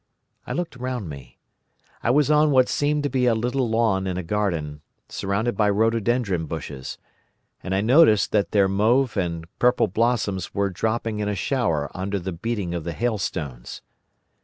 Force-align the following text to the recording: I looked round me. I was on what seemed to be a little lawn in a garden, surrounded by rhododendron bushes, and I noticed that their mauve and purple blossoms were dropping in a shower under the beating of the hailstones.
I 0.47 0.53
looked 0.53 0.77
round 0.77 1.09
me. 1.11 1.37
I 2.01 2.09
was 2.09 2.31
on 2.31 2.49
what 2.49 2.67
seemed 2.67 3.03
to 3.03 3.09
be 3.11 3.27
a 3.27 3.35
little 3.35 3.69
lawn 3.69 4.07
in 4.07 4.17
a 4.17 4.23
garden, 4.23 4.81
surrounded 5.09 5.55
by 5.55 5.69
rhododendron 5.69 6.47
bushes, 6.47 6.97
and 7.61 7.75
I 7.75 7.81
noticed 7.81 8.31
that 8.31 8.49
their 8.49 8.67
mauve 8.67 9.15
and 9.15 9.45
purple 9.59 9.85
blossoms 9.85 10.55
were 10.55 10.71
dropping 10.71 11.19
in 11.19 11.29
a 11.29 11.35
shower 11.35 11.91
under 11.93 12.17
the 12.17 12.33
beating 12.33 12.73
of 12.73 12.83
the 12.83 12.93
hailstones. 12.93 13.83